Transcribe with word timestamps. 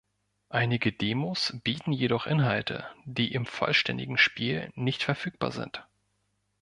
Einige 0.49 0.91
Demos 0.91 1.53
bieten 1.63 1.91
jedoch 1.91 2.25
Inhalte, 2.25 2.87
die 3.05 3.31
im 3.33 3.45
vollständigen 3.45 4.17
Spiel 4.17 4.71
nicht 4.73 5.03
verfügbar 5.03 5.51
sind. 5.51 5.85